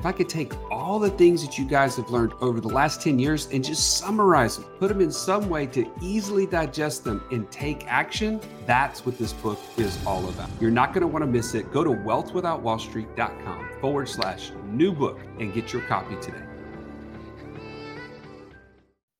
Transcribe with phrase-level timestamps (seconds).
[0.00, 3.02] if I could take all the things that you guys have learned over the last
[3.02, 7.22] 10 years and just summarize them, put them in some way to easily digest them
[7.30, 10.48] and take action, that's what this book is all about.
[10.58, 11.70] You're not going to want to miss it.
[11.70, 16.44] Go to wealthwithoutwallstreet.com forward slash new book and get your copy today.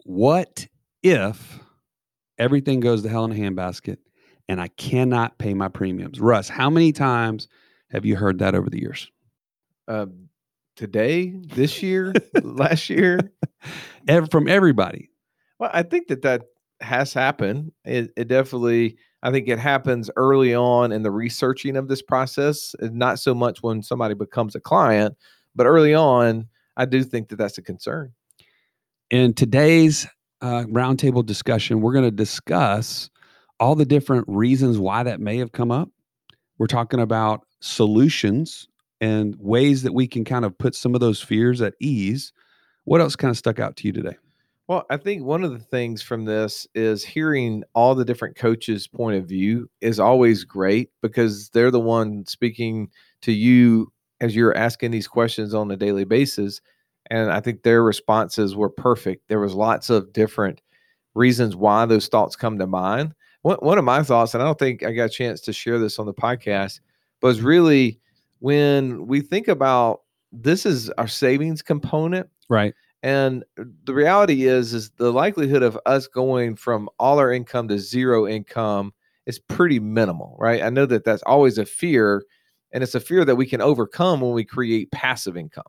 [0.05, 0.67] What
[1.03, 1.61] if
[2.39, 3.99] everything goes to hell in a handbasket
[4.49, 6.21] and I cannot pay my premiums?
[6.21, 7.49] Russ, how many times
[7.91, 9.11] have you heard that over the years?
[9.87, 10.07] Uh,
[10.81, 13.21] today, this year, last year,
[14.31, 15.11] from everybody.
[15.59, 16.45] Well, I think that that
[16.81, 17.73] has happened.
[17.85, 22.75] It, it, definitely, I think it happens early on in the researching of this process,
[22.81, 25.15] not so much when somebody becomes a client,
[25.55, 28.15] but early on, I do think that that's a concern.
[29.11, 30.07] In today's
[30.41, 33.11] uh, roundtable discussion, we're going to discuss
[33.59, 35.91] all the different reasons why that may have come up.
[36.57, 38.67] We're talking about solutions
[39.01, 42.33] and ways that we can kind of put some of those fears at ease.
[42.85, 44.17] What else kind of stuck out to you today?
[44.69, 48.87] Well, I think one of the things from this is hearing all the different coaches'
[48.87, 52.89] point of view is always great because they're the one speaking
[53.23, 56.61] to you as you're asking these questions on a daily basis.
[57.11, 59.27] And I think their responses were perfect.
[59.29, 60.63] There was lots of different
[61.15, 63.15] reasons why those thoughts come to mind.
[63.43, 65.81] One, one of my thoughts, and I don't think I got a chance to share
[65.81, 66.79] this on the podcast,
[67.23, 67.99] was really
[68.41, 70.01] when we think about
[70.33, 72.75] this is our savings component right.
[73.03, 73.45] and
[73.85, 78.27] the reality is is the likelihood of us going from all our income to zero
[78.27, 78.93] income
[79.27, 80.63] is pretty minimal right?
[80.63, 82.25] I know that that's always a fear
[82.73, 85.65] and it's a fear that we can overcome when we create passive income.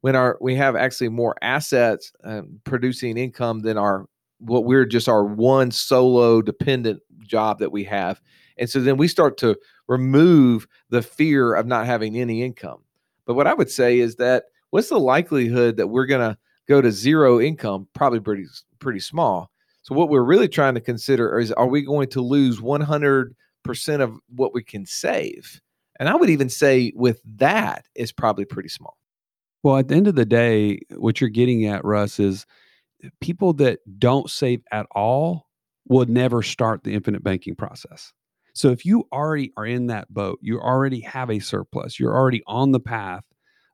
[0.00, 4.06] When our we have actually more assets um, producing income than our
[4.38, 8.20] what we're just our one solo dependent job that we have.
[8.56, 9.56] And so then we start to
[9.88, 12.82] remove the fear of not having any income.
[13.26, 16.38] But what I would say is that what's the likelihood that we're going to
[16.68, 17.88] go to zero income?
[17.94, 18.46] Probably pretty
[18.78, 19.50] pretty small.
[19.82, 23.32] So what we're really trying to consider is are we going to lose 100%
[24.00, 25.60] of what we can save?
[25.98, 28.96] And I would even say with that is probably pretty small.
[29.62, 32.46] Well, at the end of the day, what you're getting at, Russ, is
[33.20, 35.48] people that don't save at all
[35.88, 38.12] would never start the infinite banking process.
[38.58, 42.42] So if you already are in that boat, you already have a surplus, you're already
[42.48, 43.22] on the path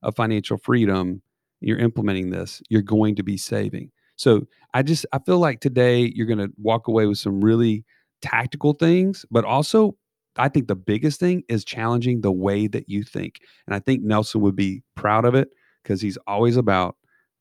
[0.03, 1.23] of financial freedom,
[1.63, 3.91] you're implementing this, you're going to be saving.
[4.17, 7.83] So I just I feel like today you're going to walk away with some really
[8.21, 9.97] tactical things, but also
[10.37, 13.41] I think the biggest thing is challenging the way that you think.
[13.67, 15.49] And I think Nelson would be proud of it
[15.83, 16.97] because he's always about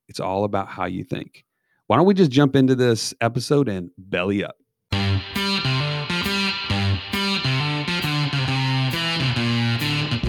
[0.07, 1.43] it's all about how you think.
[1.87, 4.55] Why don't we just jump into this episode and belly up?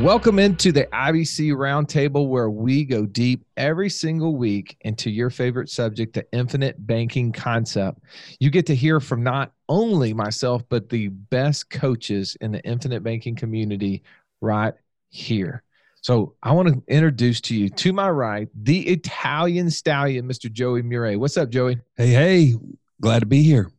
[0.00, 5.68] Welcome into the IBC Roundtable, where we go deep every single week into your favorite
[5.68, 8.00] subject, the infinite banking concept.
[8.38, 13.02] You get to hear from not only myself, but the best coaches in the infinite
[13.02, 14.02] banking community
[14.40, 14.72] right
[15.10, 15.62] here.
[16.00, 20.50] So I want to introduce to you, to my right, the Italian stallion, Mr.
[20.50, 21.16] Joey Murray.
[21.16, 21.78] What's up, Joey?
[21.96, 22.54] Hey, hey,
[23.02, 23.70] glad to be here.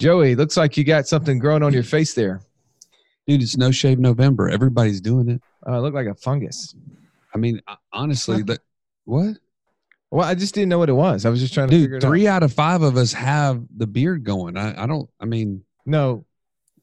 [0.00, 2.40] Joey, looks like you got something growing on your face there.
[3.26, 4.48] Dude, it's no shave November.
[4.48, 5.40] Everybody's doing it.
[5.66, 6.74] Uh, look like a fungus.
[7.34, 7.60] I mean,
[7.92, 8.60] honestly, that
[9.04, 9.36] what?
[10.10, 11.24] Well, I just didn't know what it was.
[11.24, 12.36] I was just trying to Dude, three out.
[12.36, 12.42] out.
[12.42, 14.56] of five of us have the beard going.
[14.58, 15.08] I, I don't.
[15.20, 16.26] I mean, no.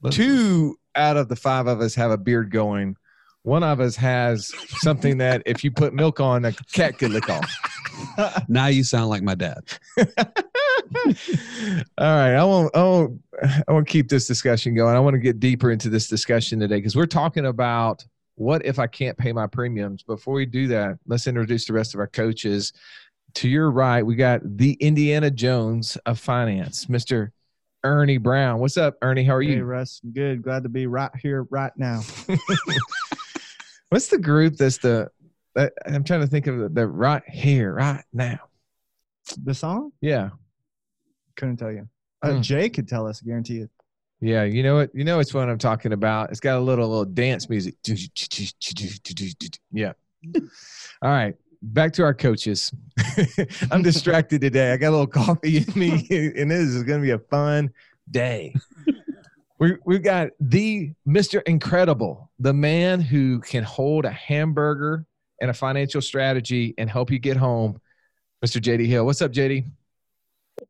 [0.10, 2.96] Two out of the five of us have a beard going.
[3.44, 7.30] One of us has something that if you put milk on, a cat could lick
[7.30, 7.52] off.
[8.48, 9.60] now you sound like my dad.
[9.98, 10.06] All
[12.00, 12.76] right, I won't.
[12.76, 13.22] I won't.
[13.68, 14.96] I want to keep this discussion going.
[14.96, 18.06] I want to get deeper into this discussion today because we're talking about
[18.36, 20.04] what if I can't pay my premiums.
[20.04, 22.74] Before we do that, let's introduce the rest of our coaches.
[23.36, 27.32] to your right, we got the Indiana Jones of finance, Mr.
[27.84, 28.60] Ernie Brown.
[28.60, 29.24] What's up, Ernie?
[29.24, 29.56] How are you?
[29.56, 29.62] Hey?
[29.62, 30.02] Russ.
[30.14, 30.42] Good.
[30.42, 32.02] Glad to be right here, right now.
[33.90, 35.10] What's the group that's the
[35.56, 38.40] that, I'm trying to think of the, the right here, right now.
[39.44, 39.92] The song?
[40.02, 40.30] Yeah.
[41.36, 41.88] Couldn't tell you.
[42.22, 42.42] Uh, Hmm.
[42.42, 43.70] Jay could tell us, I guarantee it.
[44.22, 44.94] Yeah, you know what?
[44.94, 46.30] You know it's what I'm talking about.
[46.32, 47.76] It's got a little little dance music.
[49.72, 49.94] Yeah.
[51.02, 52.70] All right, back to our coaches.
[53.72, 54.74] I'm distracted today.
[54.74, 56.06] I got a little coffee in me,
[56.38, 57.72] and this is going to be a fun
[58.12, 58.54] day.
[59.62, 61.42] We we've got the Mr.
[61.46, 65.06] Incredible, the man who can hold a hamburger
[65.42, 67.82] and a financial strategy and help you get home.
[68.44, 68.62] Mr.
[68.62, 69.06] JD Hill.
[69.06, 69.66] What's up, JD?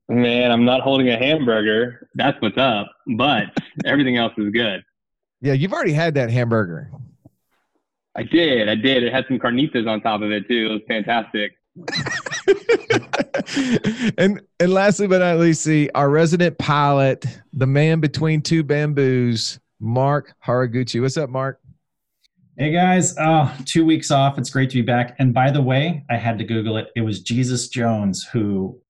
[0.09, 2.09] Man, I'm not holding a hamburger.
[2.15, 2.91] That's what's up.
[3.15, 3.45] But
[3.85, 4.83] everything else is good.
[5.39, 6.91] Yeah, you've already had that hamburger.
[8.15, 8.67] I did.
[8.67, 9.03] I did.
[9.03, 10.67] It had some carnitas on top of it too.
[10.67, 11.51] It was fantastic.
[14.17, 19.59] and and lastly but not least, see our resident pilot, the man between two bamboos,
[19.79, 21.00] Mark Haraguchi.
[21.00, 21.61] What's up, Mark?
[22.57, 24.39] Hey guys, uh, two weeks off.
[24.39, 25.15] It's great to be back.
[25.19, 26.88] And by the way, I had to Google it.
[26.95, 28.81] It was Jesus Jones who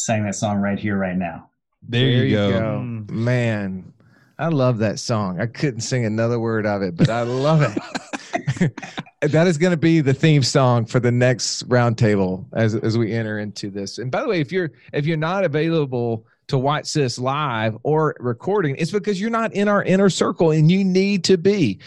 [0.00, 1.50] sang that song right here, right now.
[1.88, 2.50] There, you go.
[2.50, 3.10] Mm.
[3.10, 3.92] Man,
[4.38, 5.40] I love that song.
[5.40, 8.80] I couldn't sing another word of it, but I love it.
[9.20, 13.12] that is going to be the theme song for the next roundtable as as we
[13.12, 13.98] enter into this.
[13.98, 18.16] And by the way, if you're if you're not available to watch this live or
[18.18, 21.78] recording, it's because you're not in our inner circle and you need to be.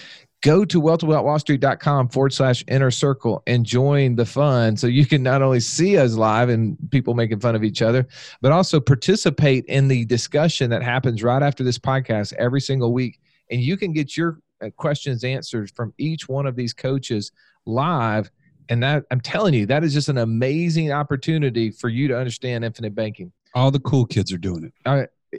[0.43, 5.41] Go to wealthwithoutwallstreet.com forward slash inner circle and join the fun so you can not
[5.41, 8.05] only see us live and people making fun of each other,
[8.41, 13.21] but also participate in the discussion that happens right after this podcast every single week.
[13.51, 17.31] And you can get your uh, questions answered from each one of these coaches
[17.65, 18.29] live.
[18.67, 22.65] And that I'm telling you, that is just an amazing opportunity for you to understand
[22.65, 23.31] infinite banking.
[23.55, 24.73] All the cool kids are doing it.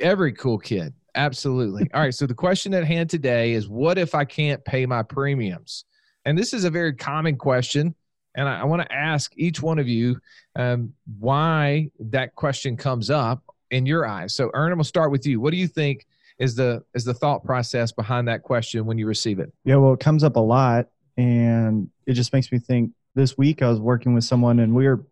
[0.00, 0.94] Every cool kid.
[1.14, 1.88] Absolutely.
[1.94, 2.14] All right.
[2.14, 5.84] So the question at hand today is what if I can't pay my premiums?
[6.24, 7.94] And this is a very common question.
[8.34, 10.18] And I, I want to ask each one of you
[10.56, 14.34] um, why that question comes up in your eyes.
[14.34, 15.40] So Ern, I'm gonna start with you.
[15.40, 16.06] What do you think
[16.38, 19.52] is the is the thought process behind that question when you receive it?
[19.64, 20.88] Yeah, well, it comes up a lot.
[21.16, 24.88] And it just makes me think this week I was working with someone and we
[24.88, 25.06] were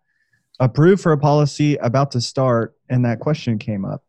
[0.59, 2.75] approved for a policy about to start.
[2.89, 4.03] And that question came up.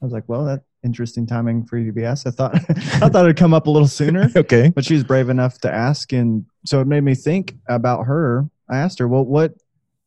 [0.00, 2.26] I was like, well, that interesting timing for you to be asked.
[2.26, 4.30] I thought I thought it'd come up a little sooner.
[4.36, 4.70] Okay.
[4.74, 8.48] but she was brave enough to ask and so it made me think about her
[8.68, 9.54] i asked her well what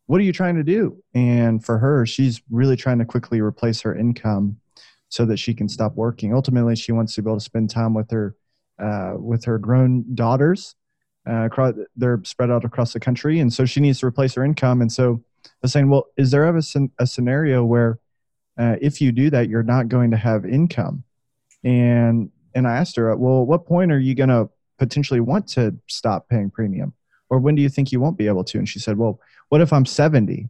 [0.05, 3.81] what are you trying to do and for her she's really trying to quickly replace
[3.81, 4.57] her income
[5.09, 7.93] so that she can stop working ultimately she wants to be able to spend time
[7.93, 8.35] with her
[8.79, 10.75] uh, with her grown daughters
[11.27, 14.43] uh, across, they're spread out across the country and so she needs to replace her
[14.43, 16.61] income and so i was saying well is there ever
[16.99, 17.99] a scenario where
[18.57, 21.03] uh, if you do that you're not going to have income
[21.63, 24.49] and and I asked her, well, at what point are you going to
[24.79, 26.93] potentially want to stop paying premium?
[27.29, 28.57] Or when do you think you won't be able to?
[28.57, 29.19] And she said, well,
[29.49, 30.49] what if I'm 70?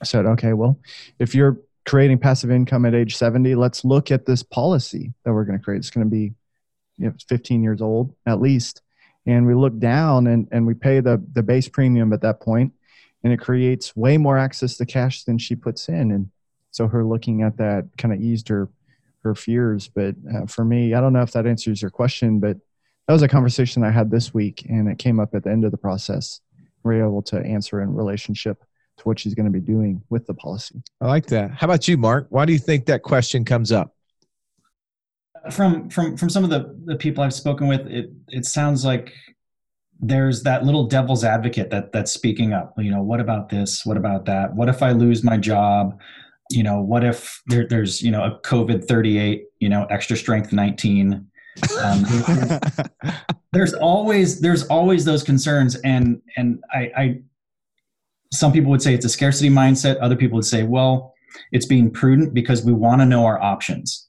[0.00, 0.78] I said, okay, well,
[1.18, 5.44] if you're creating passive income at age 70, let's look at this policy that we're
[5.44, 5.78] going to create.
[5.78, 6.34] It's going to be
[6.98, 8.82] you know, 15 years old at least.
[9.26, 12.72] And we look down and, and we pay the, the base premium at that point,
[13.24, 16.12] and it creates way more access to cash than she puts in.
[16.12, 16.30] And
[16.70, 18.68] so her looking at that kind of eased her
[19.22, 19.88] her fears.
[19.88, 22.56] But uh, for me, I don't know if that answers your question, but
[23.06, 25.64] that was a conversation I had this week, and it came up at the end
[25.64, 26.40] of the process.
[26.84, 28.62] We are able to answer in relationship
[28.98, 30.82] to what she's going to be doing with the policy.
[31.00, 31.52] I like that.
[31.52, 32.26] How about you, Mark?
[32.30, 33.94] Why do you think that question comes up?
[35.50, 39.14] From from from some of the, the people I've spoken with, it it sounds like
[40.00, 42.74] there's that little devil's advocate that that's speaking up.
[42.76, 43.86] You know, what about this?
[43.86, 44.54] What about that?
[44.54, 45.98] What if I lose my job?
[46.50, 49.44] You know, what if there, there's you know a COVID 38?
[49.60, 51.26] You know, extra strength 19.
[51.82, 52.04] Um,
[53.52, 57.20] there's always there's always those concerns and and I, I
[58.32, 61.14] some people would say it's a scarcity mindset other people would say well
[61.52, 64.08] it's being prudent because we want to know our options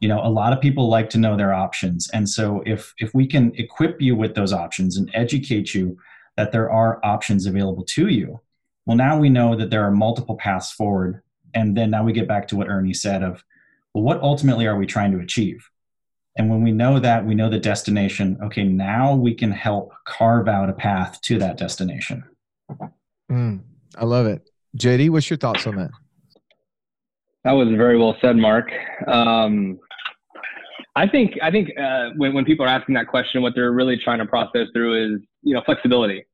[0.00, 3.14] you know a lot of people like to know their options and so if if
[3.14, 5.96] we can equip you with those options and educate you
[6.36, 8.40] that there are options available to you
[8.86, 11.22] well now we know that there are multiple paths forward
[11.54, 13.44] and then now we get back to what ernie said of
[13.94, 15.68] well what ultimately are we trying to achieve
[16.36, 18.38] and when we know that, we know the destination.
[18.42, 22.24] Okay, now we can help carve out a path to that destination.
[23.30, 23.60] Mm,
[23.96, 24.48] I love it.
[24.76, 25.90] JD, what's your thoughts on that?
[27.44, 28.72] That was very well said, Mark.
[29.06, 29.78] Um,
[30.96, 33.96] I think I think uh, when when people are asking that question, what they're really
[33.96, 36.24] trying to process through is you know flexibility.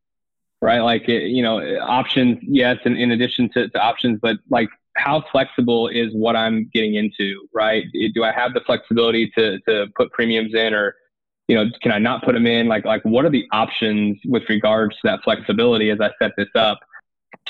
[0.63, 0.81] right?
[0.81, 4.69] Like, it, you know, options, yes, and in addition to, to options, but like,
[5.01, 7.85] how flexible is what I'm getting into, right?
[8.15, 10.95] Do I have the flexibility to, to put premiums in or,
[11.49, 12.69] you know, can I not put them in?
[12.69, 16.49] Like, like what are the options with regards to that flexibility as I set this
[16.55, 16.79] up?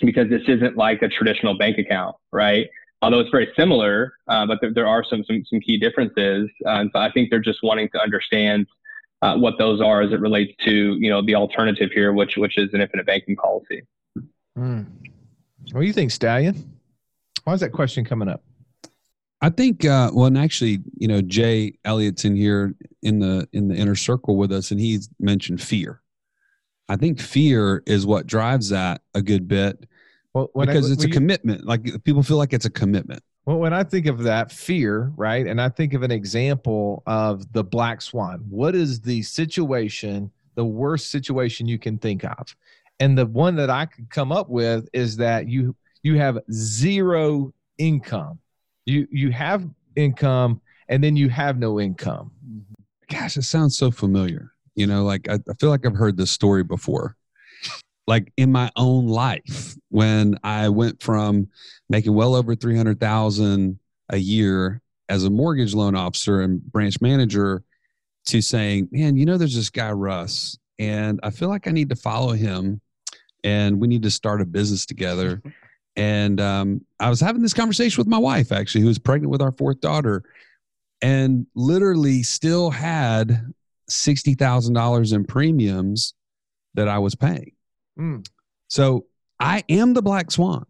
[0.01, 2.69] Because this isn't like a traditional bank account, right?
[3.03, 6.49] Although it's very similar, uh, but there, there, are some, some, some key differences.
[6.65, 8.67] Uh, and so I think they're just wanting to understand
[9.23, 12.57] uh, what those are as it relates to, you know, the alternative here, which, which
[12.57, 13.83] is an infinite banking policy.
[14.57, 14.87] Mm.
[15.73, 16.80] What do you think, Stallion?
[17.45, 18.43] Why is that question coming up?
[19.43, 23.69] I think, uh, well, and actually, you know, Jay Elliott's in here in the in
[23.69, 26.03] the inner circle with us, and he's mentioned fear.
[26.89, 29.87] I think fear is what drives that a good bit,
[30.35, 31.65] well, because I, it's a you, commitment.
[31.65, 33.23] Like people feel like it's a commitment.
[33.47, 37.51] Well, when I think of that fear, right, and I think of an example of
[37.53, 38.45] the black swan.
[38.51, 42.55] What is the situation, the worst situation you can think of?
[42.99, 47.53] And the one that I could come up with is that you you have zero
[47.79, 48.39] income.
[48.87, 52.33] You you have income and then you have no income.
[53.09, 54.53] Gosh, it sounds so familiar.
[54.75, 57.17] You know, like I, I feel like I've heard this story before.
[58.07, 61.49] Like in my own life, when I went from
[61.89, 63.79] making well over three hundred thousand
[64.09, 67.63] a year as a mortgage loan officer and branch manager
[68.27, 71.89] to saying, man, you know, there's this guy Russ, and I feel like I need
[71.91, 72.81] to follow him,
[73.45, 75.43] and we need to start a business together.
[75.97, 79.43] And um, I was having this conversation with my wife, actually, who was pregnant with
[79.43, 80.23] our fourth daughter,
[81.03, 83.53] and literally still had
[83.91, 86.15] $60,000 in premiums
[86.75, 87.53] that I was paying.
[87.99, 88.27] Mm.
[88.69, 89.07] So
[89.39, 90.65] I am the black swan,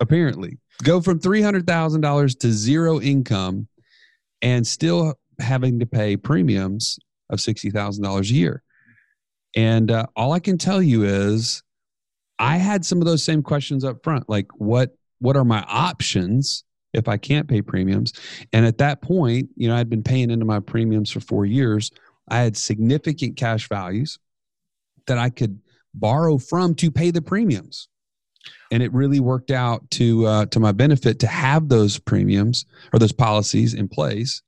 [0.00, 0.58] apparently.
[0.82, 3.68] Go from $300,000 to zero income
[4.42, 6.98] and still having to pay premiums
[7.30, 8.62] of $60,000 a year.
[9.56, 11.62] And uh, all I can tell you is
[12.44, 16.64] I had some of those same questions up front, like what what are my options
[16.92, 18.12] if I can't pay premiums?
[18.52, 21.90] And at that point, you know, I'd been paying into my premiums for four years.
[22.28, 24.18] I had significant cash values
[25.06, 25.58] that I could
[25.94, 27.88] borrow from to pay the premiums.
[28.70, 32.98] And it really worked out to uh, to my benefit to have those premiums or
[32.98, 34.42] those policies in place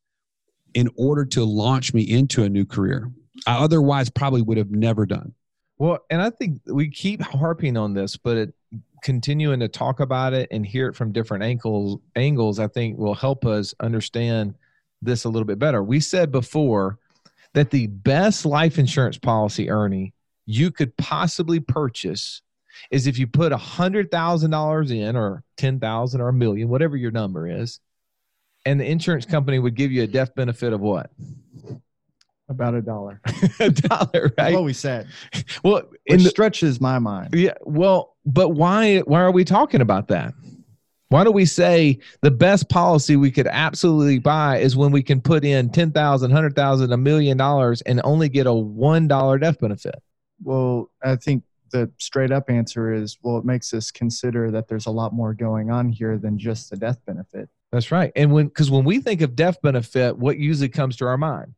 [0.74, 3.10] in order to launch me into a new career.
[3.46, 5.32] I otherwise probably would have never done.
[5.78, 8.54] Well, and I think we keep harping on this, but it,
[9.02, 13.14] continuing to talk about it and hear it from different angles, angles, I think will
[13.14, 14.54] help us understand
[15.02, 15.82] this a little bit better.
[15.82, 16.98] We said before
[17.52, 20.14] that the best life insurance policy, Ernie,
[20.46, 22.42] you could possibly purchase
[22.90, 26.68] is if you put a hundred thousand dollars in or ten thousand or a million,
[26.68, 27.80] whatever your number is,
[28.64, 31.10] and the insurance company would give you a death benefit of what?
[32.48, 33.20] About a dollar.
[33.60, 34.54] a dollar, right?
[34.54, 35.08] what we said.
[35.64, 37.30] Well, it stretches my mind.
[37.34, 37.54] Yeah.
[37.62, 39.00] Well, but why?
[39.00, 40.32] Why are we talking about that?
[41.08, 45.20] Why do we say the best policy we could absolutely buy is when we can
[45.20, 49.38] put in ten thousand, hundred thousand, a million dollars, and only get a one dollar
[49.38, 49.96] death benefit?
[50.42, 54.86] Well, I think the straight up answer is well, it makes us consider that there's
[54.86, 57.48] a lot more going on here than just the death benefit.
[57.72, 58.12] That's right.
[58.16, 61.54] And when because when we think of death benefit, what usually comes to our mind?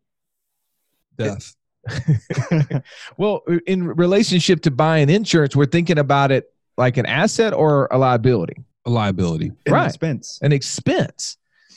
[1.18, 1.54] Death.
[3.16, 7.98] well, in relationship to buying insurance, we're thinking about it like an asset or a
[7.98, 8.56] liability.
[8.86, 9.86] A liability, an right?
[9.86, 11.36] Expense, an expense.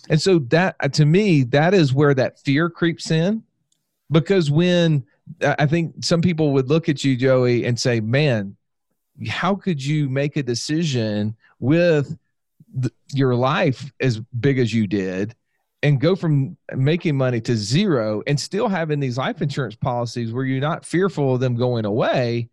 [0.10, 3.43] And so that, uh, to me, that is where that fear creeps in,
[4.10, 5.05] because when
[5.41, 8.55] I think some people would look at you, Joey, and say, "Man,
[9.27, 12.17] how could you make a decision with
[12.74, 15.36] the, your life as big as you did?"
[15.83, 20.45] And go from making money to zero and still having these life insurance policies where
[20.45, 22.50] you're not fearful of them going away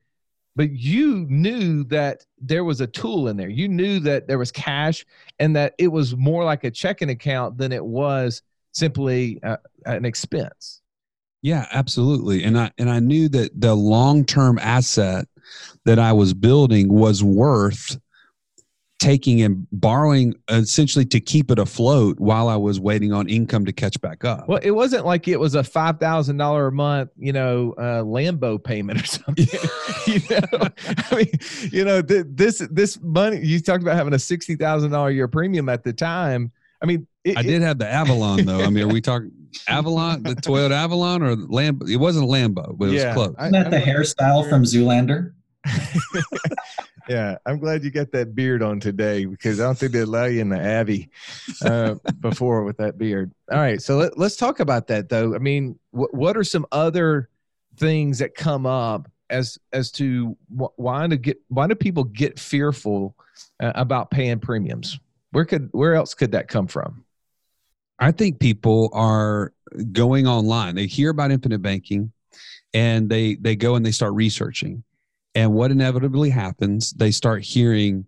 [0.59, 3.49] but you knew that there was a tool in there.
[3.49, 5.07] You knew that there was cash
[5.39, 8.43] and that it was more like a checking account than it was
[8.73, 10.83] simply uh, an expense.
[11.43, 12.43] Yeah absolutely.
[12.43, 15.29] And i and i knew that the long-term asset
[15.85, 17.97] that i was building was worth
[18.99, 23.73] taking and borrowing essentially to keep it afloat while I was waiting on income to
[23.73, 24.49] catch back up.
[24.49, 28.03] Well, it wasn't like it was a five thousand dollar a month, you know, uh,
[28.03, 29.47] Lambo payment or something.
[30.07, 30.69] you know,
[31.11, 34.91] I mean, you know, th- this this money you talked about having a sixty thousand
[34.91, 36.53] dollar year premium at the time.
[36.83, 38.61] I mean, it, I did have the Avalon though.
[38.61, 39.31] I mean, are we talking
[39.69, 41.89] Avalon, the Toyota Avalon, or Lambo?
[41.89, 43.37] It wasn't a Lambo, but it yeah, was close.
[43.41, 45.33] Isn't that the hairstyle from Zoolander?
[47.09, 50.25] yeah, I'm glad you got that beard on today because I don't think they allow
[50.25, 51.11] you in the Abbey
[51.63, 53.33] uh, before with that beard.
[53.51, 55.35] All right, so let, us talk about that though.
[55.35, 57.29] I mean, wh- what are some other
[57.77, 62.39] things that come up as as to wh- why to get why do people get
[62.39, 63.15] fearful
[63.61, 64.99] uh, about paying premiums?
[65.33, 67.05] Where could where else could that come from?
[67.99, 69.53] I think people are
[69.93, 70.75] going online.
[70.75, 72.13] They hear about infinite banking
[72.75, 74.85] and they they go and they start researching.
[75.39, 78.05] And what inevitably happens, they start hearing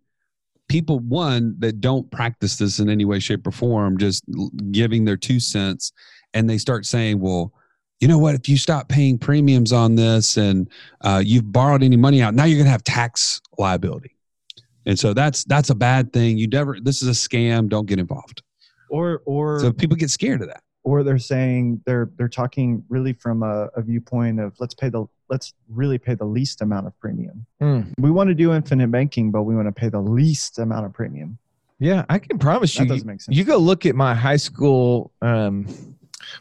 [0.68, 4.24] people one that don't practice this in any way shape or form just
[4.72, 5.92] giving their two cents
[6.34, 7.52] and they start saying, "Well,
[8.00, 8.34] you know what?
[8.34, 10.68] If you stop paying premiums on this and
[11.02, 14.16] uh, you've borrowed any money out, now you're going to have tax liability."
[14.86, 16.36] And so that's that's a bad thing.
[16.36, 16.80] You never.
[16.80, 17.68] This is a scam.
[17.68, 18.42] Don't get involved.
[18.90, 20.64] Or or So people get scared of that.
[20.82, 25.04] Or they're saying they're they're talking really from a, a viewpoint of let's pay the
[25.28, 27.46] let's really pay the least amount of premium.
[27.60, 27.82] Hmm.
[27.98, 30.92] We want to do infinite banking, but we want to pay the least amount of
[30.92, 31.38] premium.
[31.78, 32.80] Yeah, I can promise you.
[32.80, 32.94] That you.
[32.94, 33.36] doesn't make sense.
[33.36, 35.12] You go look at my high school.
[35.22, 35.66] Um,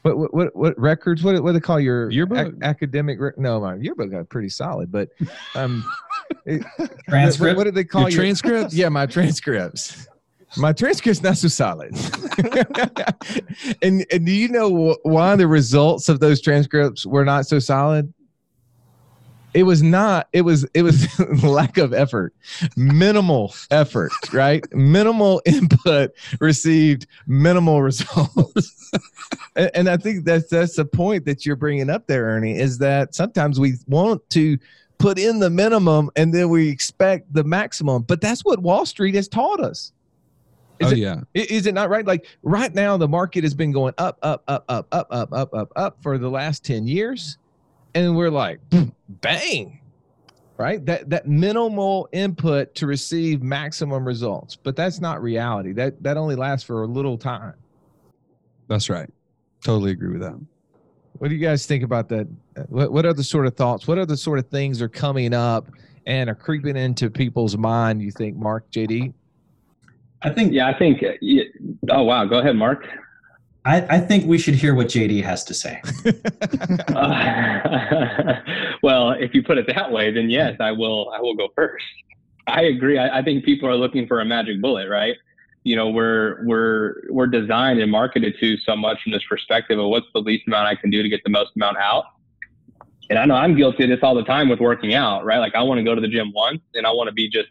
[0.02, 1.24] what what what, what records?
[1.24, 2.48] What what do they call your Yearbook?
[2.48, 3.20] ac- academic?
[3.20, 5.10] Rec- no, my yearbook got pretty solid, but
[5.56, 5.84] um,
[6.46, 6.66] it-
[7.08, 7.40] Transcript.
[7.40, 8.74] What, what do they call Your your transcripts?
[8.74, 10.08] Yeah, my transcripts.
[10.58, 11.96] My transcript's not so solid.
[13.82, 18.14] and and do you know why the results of those transcripts were not so solid?
[19.54, 20.28] It was not.
[20.32, 20.66] It was.
[20.74, 21.08] It was
[21.44, 22.36] lack of effort,
[22.76, 24.64] minimal effort, right?
[24.74, 28.92] minimal input received minimal results.
[29.56, 32.60] and, and I think that's that's the point that you're bringing up there, Ernie.
[32.60, 34.58] Is that sometimes we want to
[35.00, 39.16] put in the minimum and then we expect the maximum, but that's what Wall Street
[39.16, 39.94] has taught us.
[40.80, 41.22] Is oh it- yeah.
[41.34, 42.06] Is it not right?
[42.06, 45.54] Like right now, the market has been going up, up, up, up, up, up, up,
[45.54, 47.38] up, up for the last 10 years.
[47.96, 48.60] And we're like,
[49.22, 49.80] bang,
[50.58, 50.86] right?
[50.86, 54.56] That that minimal input to receive maximum results.
[54.56, 55.74] But that's not reality.
[55.74, 57.56] That that only lasts for a little time.
[58.68, 59.10] That's right.
[59.64, 60.40] Totally agree with that.
[61.18, 62.28] What do you guys think about that?
[62.68, 63.88] What what other sort of thoughts?
[63.88, 65.68] What other sort of things are coming up
[66.06, 69.14] and are creeping into people's mind, you think, Mark, JD?
[70.22, 71.04] I think Yeah, I think.
[71.04, 71.14] uh,
[71.90, 72.88] Oh wow, go ahead, Mark.
[73.66, 75.82] I, I think we should hear what JD has to say.
[76.96, 78.36] Uh,
[78.84, 81.12] well, if you put it that way, then yes, I will.
[81.16, 81.84] I will go first.
[82.48, 82.98] I agree.
[82.98, 85.16] I, I think people are looking for a magic bullet, right?
[85.64, 89.88] You know, we're we're we're designed and marketed to so much from this perspective of
[89.90, 92.06] what's the least amount I can do to get the most amount out.
[93.10, 95.40] And I know I'm guilty of this all the time with working out, right?
[95.40, 97.50] Like I want to go to the gym once, and I want to be just,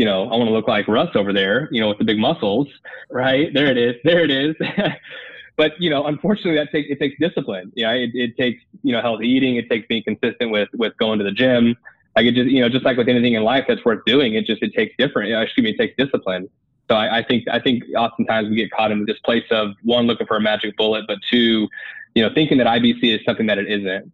[0.00, 2.18] you know, I want to look like Russ over there, you know, with the big
[2.18, 2.66] muscles,
[3.10, 3.52] right?
[3.52, 3.96] There it is.
[4.02, 4.56] There it is.
[5.58, 7.70] but you know, unfortunately, that takes it takes discipline.
[7.74, 9.56] You know, it, it takes you know healthy eating.
[9.56, 11.76] It takes being consistent with with going to the gym.
[12.16, 14.46] Like it just you know, just like with anything in life that's worth doing, it
[14.46, 15.30] just it takes different.
[15.34, 16.48] Excuse me, it takes discipline.
[16.88, 20.06] So I, I think I think oftentimes we get caught in this place of one
[20.06, 21.68] looking for a magic bullet, but two,
[22.14, 24.10] you know, thinking that IBC is something that it isn't.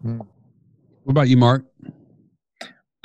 [0.00, 0.20] Hmm.
[1.04, 1.66] What about you, Mark?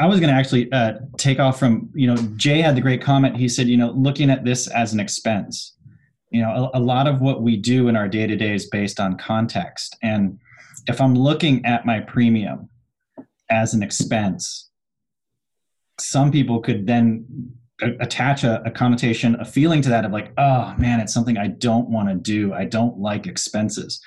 [0.04, 3.02] I was going to actually uh, take off from, you know, Jay had the great
[3.02, 3.38] comment.
[3.38, 5.78] He said, you know, looking at this as an expense.
[6.30, 8.66] You know, a, a lot of what we do in our day to day is
[8.66, 9.96] based on context.
[10.04, 10.40] And
[10.88, 12.68] if I'm looking at my premium
[13.50, 14.70] as an expense,
[15.98, 20.34] some people could then a- attach a, a connotation, a feeling to that of like,
[20.38, 22.54] oh man, it's something I don't want to do.
[22.54, 24.02] I don't like expenses.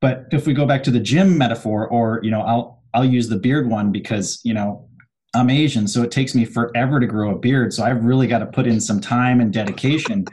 [0.00, 3.28] But if we go back to the gym metaphor, or you know, I'll I'll use
[3.28, 4.88] the beard one because you know
[5.34, 7.72] I'm Asian, so it takes me forever to grow a beard.
[7.74, 10.24] So I've really got to put in some time and dedication.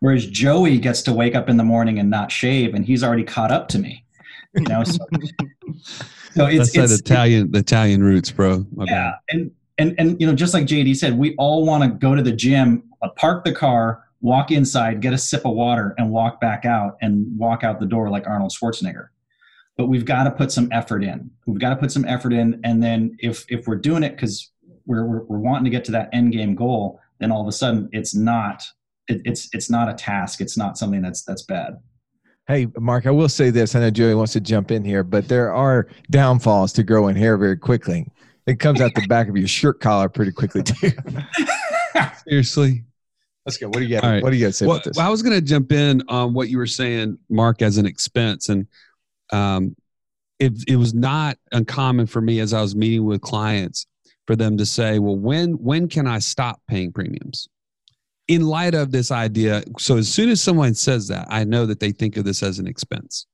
[0.00, 3.24] Whereas Joey gets to wake up in the morning and not shave, and he's already
[3.24, 4.04] caught up to me.
[4.54, 4.98] You know, so,
[6.34, 8.66] so it's, That's that it's Italian the Italian roots, bro.
[8.74, 9.14] My yeah, bad.
[9.30, 12.22] and and and you know, just like JD said, we all want to go to
[12.22, 16.40] the gym, uh, park the car, walk inside, get a sip of water, and walk
[16.40, 19.08] back out and walk out the door like Arnold Schwarzenegger.
[19.82, 21.28] But we've got to put some effort in.
[21.44, 24.52] We've got to put some effort in, and then if if we're doing it because
[24.86, 27.52] we're, we're we're wanting to get to that end game goal, then all of a
[27.52, 28.62] sudden it's not
[29.08, 30.40] it, it's it's not a task.
[30.40, 31.80] It's not something that's that's bad.
[32.46, 33.74] Hey, Mark, I will say this.
[33.74, 37.36] I know Joey wants to jump in here, but there are downfalls to growing hair
[37.36, 38.06] very quickly.
[38.46, 40.92] It comes out the back of your shirt collar pretty quickly too.
[42.28, 42.84] Seriously.
[43.44, 43.66] Let's go.
[43.66, 44.04] What do you got?
[44.04, 44.22] All right.
[44.22, 44.98] What do you got to say Well, about this?
[44.98, 48.48] I was going to jump in on what you were saying, Mark, as an expense,
[48.48, 48.68] and
[49.32, 49.74] um,
[50.38, 53.86] it it was not uncommon for me as I was meeting with clients
[54.26, 57.48] for them to say, "Well, when when can I stop paying premiums?"
[58.28, 61.80] In light of this idea, so as soon as someone says that, I know that
[61.80, 63.26] they think of this as an expense.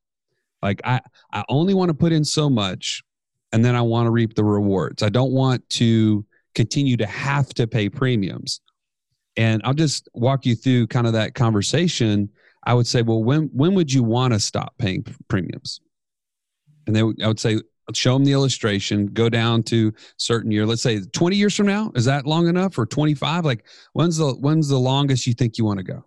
[0.63, 1.01] Like I
[1.33, 3.03] I only want to put in so much,
[3.53, 5.03] and then I want to reap the rewards.
[5.03, 8.61] I don't want to continue to have to pay premiums.
[9.37, 12.29] And I'll just walk you through kind of that conversation.
[12.65, 15.81] I would say, well, when when would you want to stop paying premiums?
[16.89, 17.61] And they I would say,
[17.95, 20.67] show them the illustration, go down to certain year.
[20.67, 23.45] Let's say 20 years from now, is that long enough or 25?
[23.45, 26.05] Like when's the when's the longest you think you want to go?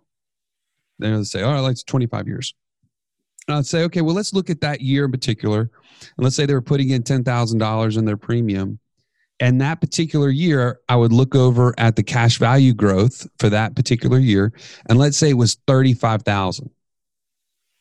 [0.98, 2.54] They'll say, all right, like 25 years.
[3.48, 5.60] And I'd say, okay, well, let's look at that year in particular.
[5.60, 8.78] And let's say they were putting in $10,000 in their premium.
[9.40, 13.74] And that particular year, I would look over at the cash value growth for that
[13.74, 14.52] particular year.
[14.88, 16.70] And let's say it was 35,000.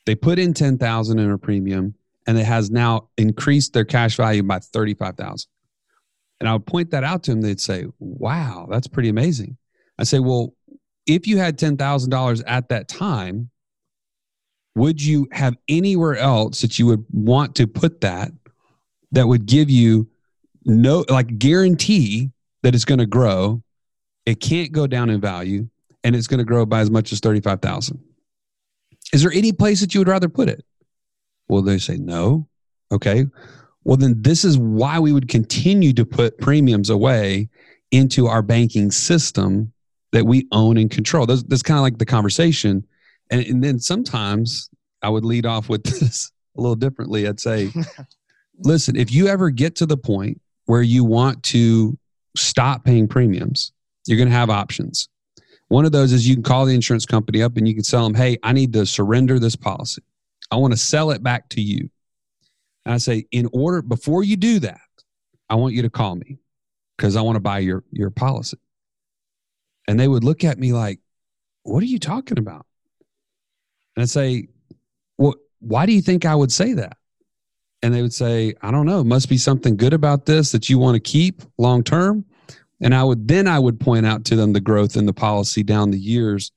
[0.07, 1.93] They put in 10,000 in a premium
[2.27, 5.49] and it has now increased their cash value by 35,000.
[6.39, 7.41] And I would point that out to them.
[7.41, 9.57] They'd say, wow, that's pretty amazing.
[9.99, 10.53] I say, well,
[11.05, 13.49] if you had $10,000 at that time,
[14.75, 18.31] would you have anywhere else that you would want to put that
[19.11, 20.09] that would give you
[20.63, 22.31] no, like guarantee
[22.63, 23.61] that it's going to grow?
[24.25, 25.67] It can't go down in value
[26.03, 27.99] and it's going to grow by as much as 35,000.
[29.13, 30.63] Is there any place that you would rather put it?
[31.51, 32.47] Well, they say no.
[32.93, 33.25] Okay.
[33.83, 37.49] Well, then this is why we would continue to put premiums away
[37.91, 39.73] into our banking system
[40.13, 41.25] that we own and control.
[41.25, 42.87] That's, that's kind of like the conversation.
[43.31, 44.69] And, and then sometimes
[45.01, 47.27] I would lead off with this a little differently.
[47.27, 47.69] I'd say,
[48.59, 51.97] listen, if you ever get to the point where you want to
[52.37, 53.73] stop paying premiums,
[54.07, 55.09] you're going to have options.
[55.67, 58.05] One of those is you can call the insurance company up and you can tell
[58.05, 60.01] them, hey, I need to surrender this policy.
[60.51, 61.89] I want to sell it back to you.
[62.85, 64.81] And I say, in order, before you do that,
[65.49, 66.39] I want you to call me
[66.97, 68.57] because I want to buy your, your policy.
[69.87, 70.99] And they would look at me like,
[71.63, 72.65] what are you talking about?
[73.95, 74.47] And I'd say,
[75.17, 76.97] well, why do you think I would say that?
[77.83, 80.77] And they would say, I don't know, must be something good about this that you
[80.77, 82.25] want to keep long term.
[82.79, 85.63] And I would then I would point out to them the growth in the policy
[85.63, 86.51] down the years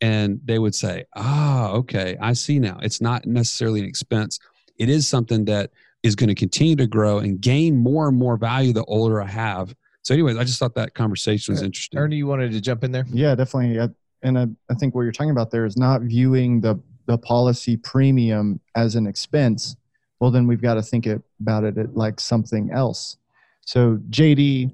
[0.00, 2.78] and they would say, "Ah, okay, I see now.
[2.82, 4.38] It's not necessarily an expense.
[4.76, 5.70] It is something that
[6.02, 9.26] is going to continue to grow and gain more and more value the older I
[9.26, 11.98] have." So, anyways, I just thought that conversation was interesting.
[11.98, 13.04] Ernie, you wanted to jump in there?
[13.10, 13.80] Yeah, definitely.
[13.80, 13.88] I,
[14.22, 17.76] and I, I think what you're talking about there is not viewing the the policy
[17.76, 19.76] premium as an expense.
[20.20, 23.16] Well, then we've got to think it, about it like something else.
[23.64, 24.72] So, JD,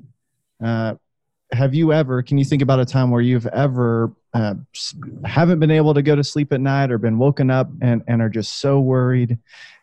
[0.62, 0.94] uh,
[1.52, 2.22] have you ever?
[2.22, 4.54] Can you think about a time where you've ever uh,
[5.24, 8.20] haven't been able to go to sleep at night or been woken up and, and
[8.20, 9.38] are just so worried.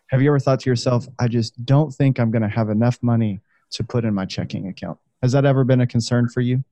[0.08, 3.00] Have you ever thought to yourself, I just don't think I'm going to have enough
[3.02, 5.00] money to put in my checking account?
[5.22, 6.64] Has that ever been a concern for you?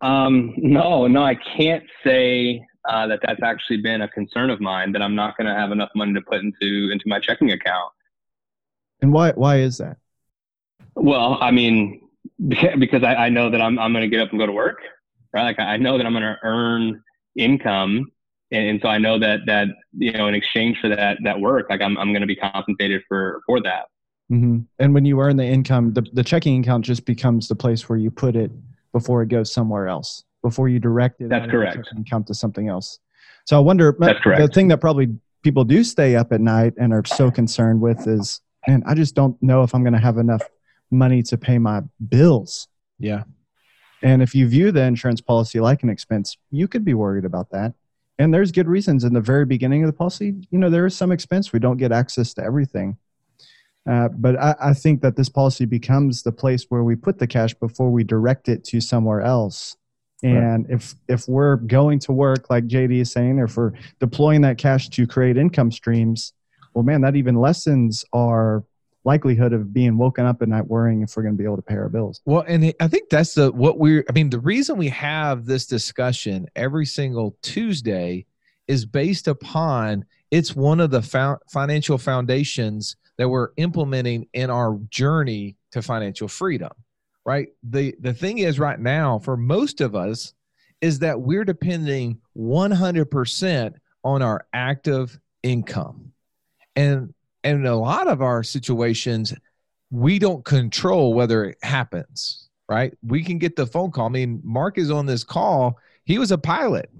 [0.00, 4.92] Um, no, no, I can't say uh, that that's actually been a concern of mine
[4.92, 7.92] that I'm not going to have enough money to put into into my checking account.
[9.02, 9.98] And why why is that?
[10.94, 12.08] Well, I mean,
[12.48, 14.78] because I, I know that I'm I'm going to get up and go to work,
[15.32, 15.44] right?
[15.44, 17.02] Like I know that I'm going to earn
[17.36, 18.06] income,
[18.50, 21.66] and, and, so I know that that you know in exchange for that that work,
[21.70, 23.86] like I'm I'm going to be compensated for for that.
[24.30, 24.60] Mm-hmm.
[24.78, 27.98] And when you earn the income, the the checking account just becomes the place where
[27.98, 28.50] you put it
[28.92, 30.24] before it goes somewhere else.
[30.42, 31.76] Before you direct it, that's correct.
[31.76, 32.98] Checking account to something else.
[33.46, 33.96] So I wonder.
[33.98, 34.40] That's correct.
[34.40, 35.08] The thing that probably
[35.42, 39.14] people do stay up at night and are so concerned with is, man, I just
[39.14, 40.42] don't know if I'm going to have enough
[40.90, 42.68] money to pay my bills.
[42.98, 43.24] Yeah.
[44.02, 47.50] And if you view the insurance policy like an expense, you could be worried about
[47.50, 47.74] that.
[48.18, 50.34] And there's good reasons in the very beginning of the policy.
[50.50, 51.52] You know, there is some expense.
[51.52, 52.98] We don't get access to everything.
[53.88, 57.26] Uh, but I, I, think that this policy becomes the place where we put the
[57.26, 59.74] cash before we direct it to somewhere else.
[60.22, 60.74] And right.
[60.76, 64.58] if if we're going to work, like JD is saying, or if we're deploying that
[64.58, 66.34] cash to create income streams,
[66.74, 68.64] well, man, that even lessens our
[69.04, 71.62] likelihood of being woken up at night worrying if we're going to be able to
[71.62, 72.20] pay our bills.
[72.24, 75.66] Well, and I think that's the what we're I mean the reason we have this
[75.66, 78.26] discussion every single Tuesday
[78.68, 84.78] is based upon it's one of the fo- financial foundations that we're implementing in our
[84.90, 86.72] journey to financial freedom.
[87.24, 87.48] Right?
[87.62, 90.34] The the thing is right now for most of us
[90.80, 96.12] is that we're depending 100% on our active income.
[96.76, 99.34] And and in a lot of our situations,
[99.90, 102.96] we don't control whether it happens, right?
[103.02, 104.06] We can get the phone call.
[104.06, 105.78] I mean, Mark is on this call.
[106.04, 106.90] He was a pilot,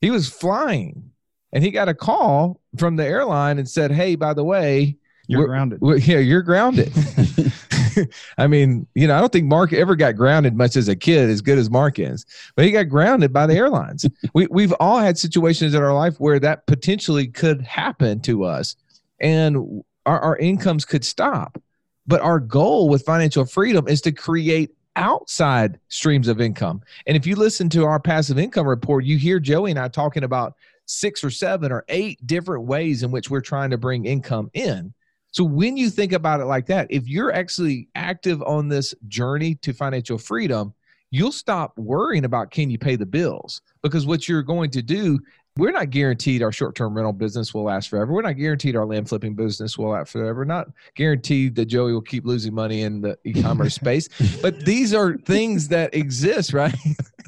[0.00, 1.10] he was flying,
[1.52, 4.96] and he got a call from the airline and said, Hey, by the way,
[5.28, 5.80] you're grounded.
[5.82, 6.92] yeah, you're grounded.
[8.38, 11.30] I mean, you know, I don't think Mark ever got grounded much as a kid,
[11.30, 12.24] as good as Mark is,
[12.56, 14.06] but he got grounded by the airlines.
[14.34, 18.76] we, we've all had situations in our life where that potentially could happen to us
[19.22, 21.60] and our, our incomes could stop.
[22.06, 26.82] But our goal with financial freedom is to create outside streams of income.
[27.06, 30.24] And if you listen to our passive income report, you hear Joey and I talking
[30.24, 30.54] about
[30.86, 34.92] six or seven or eight different ways in which we're trying to bring income in.
[35.30, 39.54] So when you think about it like that, if you're actually active on this journey
[39.56, 40.74] to financial freedom,
[41.10, 45.18] you'll stop worrying about can you pay the bills because what you're going to do
[45.56, 48.12] we're not guaranteed our short-term rental business will last forever.
[48.12, 50.44] We're not guaranteed our land flipping business will last forever.
[50.46, 54.08] Not guaranteed that Joey will keep losing money in the e-commerce space.
[54.40, 56.74] But these are things that exist, right?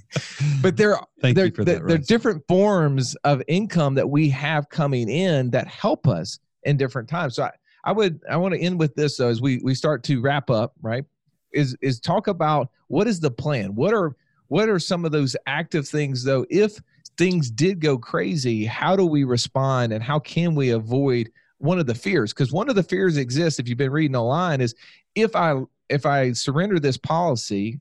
[0.62, 1.86] but they're Thank for they're, that.
[1.86, 7.08] they're different forms of income that we have coming in that help us in different
[7.08, 7.36] times.
[7.36, 7.50] So I,
[7.84, 10.50] I would I want to end with this though, as we we start to wrap
[10.50, 11.04] up, right?
[11.52, 13.74] Is is talk about what is the plan?
[13.74, 14.16] What are
[14.48, 16.46] what are some of those active things though?
[16.48, 16.80] If
[17.16, 21.86] things did go crazy, how do we respond and how can we avoid one of
[21.86, 22.32] the fears?
[22.32, 24.74] Because one of the fears exists if you've been reading online is
[25.14, 27.80] if I if I surrender this policy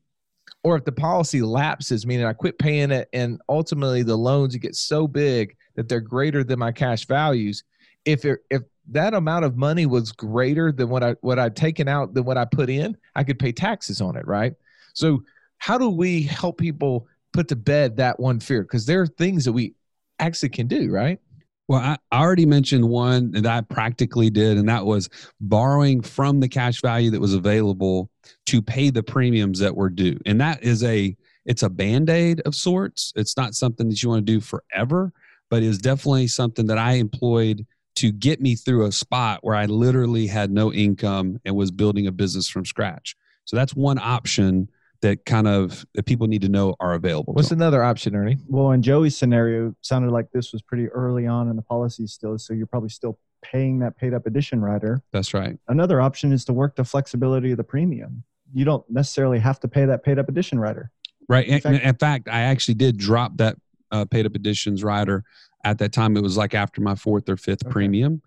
[0.64, 4.76] or if the policy lapses, meaning I quit paying it and ultimately the loans get
[4.76, 7.64] so big that they're greater than my cash values,
[8.06, 11.88] if it, if that amount of money was greater than what I what I'd taken
[11.88, 14.54] out than what I put in, I could pay taxes on it, right?
[14.94, 15.24] So
[15.58, 18.62] how do we help people put to bed that one fear?
[18.64, 19.74] Because there are things that we
[20.20, 21.20] actually can do, right?
[21.68, 26.50] Well, I already mentioned one that I practically did, and that was borrowing from the
[26.50, 28.10] cash value that was available
[28.48, 30.20] to pay the premiums that were due.
[30.26, 31.16] And that is a
[31.46, 33.12] it's a band-aid of sorts.
[33.16, 35.12] It's not something that you want to do forever,
[35.50, 37.66] but is definitely something that I employed
[37.96, 42.08] to get me through a spot where I literally had no income and was building
[42.08, 43.16] a business from scratch.
[43.46, 44.70] So that's one option
[45.04, 47.34] that kind of that people need to know are available.
[47.34, 47.60] What's them.
[47.60, 48.38] another option, Ernie?
[48.48, 52.38] Well, in Joey's scenario, sounded like this was pretty early on in the policy still,
[52.40, 55.02] so you're probably still paying that paid up addition rider.
[55.12, 55.58] That's right.
[55.68, 58.24] Another option is to work the flexibility of the premium.
[58.54, 60.90] You don't necessarily have to pay that paid up addition rider.
[61.28, 61.46] Right.
[61.48, 63.58] In In fact, fact- in fact I actually did drop that
[63.92, 65.24] uh, paid up additions rider
[65.66, 66.16] at that time.
[66.16, 67.72] It was like after my fourth or fifth Okay.
[67.72, 68.22] premium.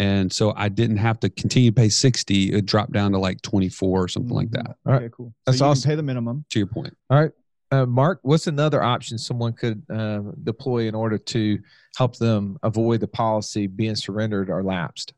[0.00, 2.54] And so I didn't have to continue to pay 60.
[2.54, 5.02] It dropped down to like 24 or something like that, All right.
[5.02, 5.34] Okay, cool.
[5.44, 5.82] That's so you awesome.
[5.82, 6.46] can pay the minimum.
[6.48, 6.96] to your point.
[7.10, 7.32] All right.
[7.70, 11.58] Uh, Mark, what's another option someone could uh, deploy in order to
[11.98, 15.12] help them avoid the policy being surrendered or lapsed?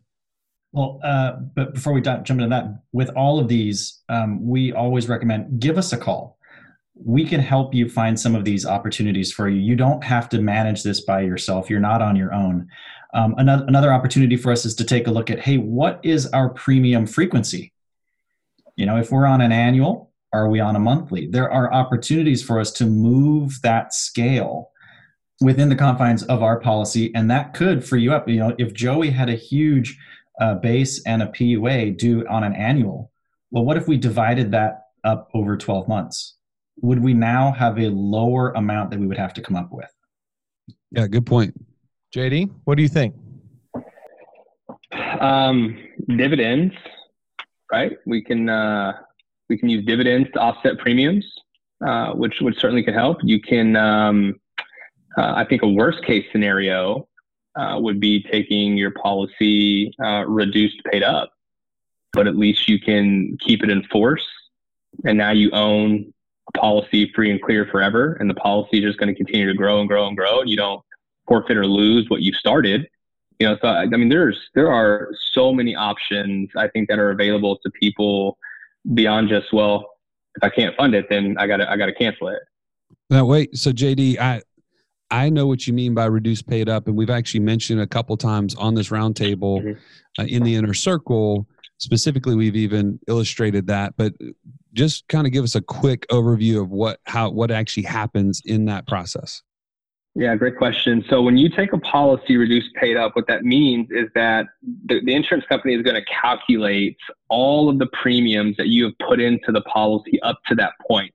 [0.73, 5.09] Well, uh, but before we jump into that, with all of these, um, we always
[5.09, 6.39] recommend give us a call.
[6.95, 9.61] We can help you find some of these opportunities for you.
[9.61, 11.71] You don't have to manage this by yourself.
[11.71, 12.69] You're not on your own.
[13.15, 16.27] Um, another, another opportunity for us is to take a look at hey, what is
[16.29, 17.73] our premium frequency?
[18.77, 21.27] You know, if we're on an annual, are we on a monthly?
[21.27, 24.71] There are opportunities for us to move that scale
[25.41, 28.29] within the confines of our policy, and that could free you up.
[28.29, 29.99] You know, if Joey had a huge
[30.41, 33.11] uh, base and a PUA due on an annual.
[33.51, 36.37] Well, what if we divided that up over 12 months?
[36.83, 39.91] Would we now have a lower amount that we would have to come up with?
[40.91, 41.55] Yeah, good point.
[42.15, 43.15] JD, what do you think?
[45.21, 46.75] Um, dividends,
[47.71, 47.93] right?
[48.05, 48.93] We can uh,
[49.49, 51.25] we can use dividends to offset premiums,
[51.87, 53.19] uh, which which certainly could help.
[53.23, 54.41] You can, um,
[55.17, 57.09] uh, I think, a worst case scenario
[57.55, 61.33] uh, would be taking your policy uh, reduced paid up,
[62.13, 64.27] but at least you can keep it in force,
[65.05, 66.22] and now you own a
[66.55, 69.81] policy free and clear forever, and the policy is just going to continue to grow
[69.81, 70.83] and grow and grow, and you don't
[71.29, 72.87] forfeit or lose what you started
[73.39, 76.99] you know so i I mean there's there are so many options i think that
[76.99, 78.37] are available to people
[78.93, 79.89] beyond just well
[80.35, 82.41] if i can't fund it then i gotta i gotta cancel it
[83.09, 84.43] Now wait, so JD, I
[85.13, 88.17] I know what you mean by reduced paid up, and we've actually mentioned a couple
[88.17, 89.79] times on this roundtable Mhm.
[90.19, 91.47] uh, in the inner circle.
[91.79, 94.13] Specifically, we've even illustrated that, but
[94.73, 98.65] just kind of give us a quick overview of what how what actually happens in
[98.67, 99.43] that process.
[100.15, 103.89] yeah great question so when you take a policy reduced paid up what that means
[103.91, 104.47] is that
[104.87, 106.97] the, the insurance company is going to calculate
[107.29, 111.15] all of the premiums that you have put into the policy up to that point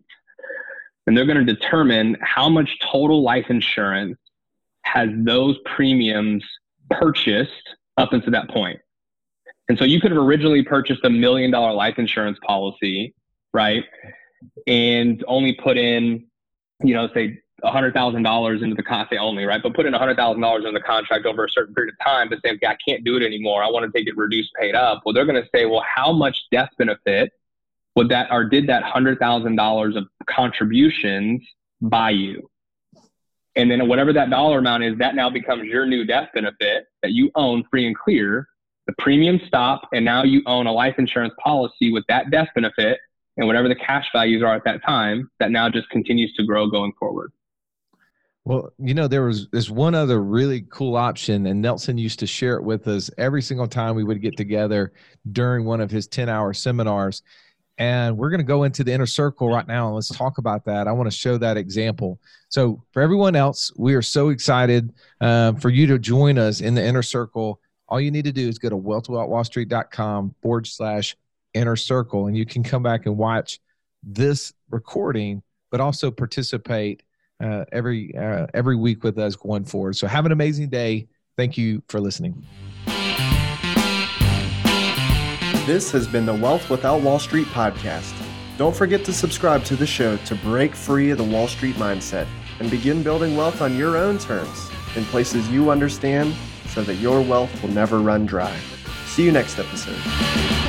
[1.07, 4.17] and they're going to determine how much total life insurance
[4.83, 6.43] has those premiums
[6.91, 8.79] purchased up until that point.
[9.69, 13.13] And so you could have originally purchased a million dollar life insurance policy,
[13.57, 13.83] right?
[14.67, 16.27] And only put in,
[16.83, 19.63] you know, say $100,000 into the contract, only, right?
[19.63, 22.51] But put in $100,000 in the contract over a certain period of time to say,
[22.51, 23.63] okay, I can't do it anymore.
[23.63, 25.01] I want to take it reduced paid up.
[25.03, 27.31] Well, they're going to say, well, how much death benefit
[27.95, 31.41] would that, or did that $100,000 of contributions
[31.81, 32.47] buy you?
[33.55, 37.13] And then whatever that dollar amount is, that now becomes your new death benefit that
[37.13, 38.47] you own free and clear.
[38.85, 42.99] The premiums stop, and now you own a life insurance policy with that death benefit
[43.38, 46.67] and whatever the cash values are at that time, that now just continues to grow
[46.67, 47.32] going forward.
[48.47, 52.28] Well, you know, there was this one other really cool option, and Nelson used to
[52.28, 54.93] share it with us every single time we would get together
[55.34, 57.23] during one of his 10 hour seminars.
[57.78, 60.63] And we're going to go into the inner circle right now and let's talk about
[60.63, 60.88] that.
[60.88, 62.19] I want to show that example.
[62.47, 66.73] So, for everyone else, we are so excited uh, for you to join us in
[66.73, 67.60] the inner circle.
[67.89, 71.17] All you need to do is go to wealthwithoutwallstreet.com forward slash
[71.53, 73.60] inner circle, and you can come back and watch
[74.03, 77.03] this recording, but also participate
[77.43, 79.95] uh, every uh, every week with us going forward.
[79.95, 81.07] So, have an amazing day.
[81.38, 82.45] Thank you for listening.
[85.67, 88.13] This has been the Wealth Without Wall Street podcast.
[88.57, 92.25] Don't forget to subscribe to the show to break free of the Wall Street mindset
[92.60, 96.33] and begin building wealth on your own terms in places you understand
[96.69, 98.57] so that your wealth will never run dry.
[99.07, 100.66] See you next episode.